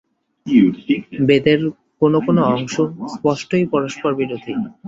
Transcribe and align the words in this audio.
বেদের 1.27 1.59
কোন 2.01 2.13
কোন 2.25 2.37
অংশ 2.51 2.75
স্পষ্টই 3.13 3.65
পরস্পরবিরোধী। 3.73 4.53